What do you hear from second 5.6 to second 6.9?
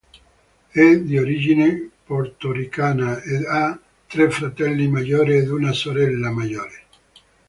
sorella maggiore.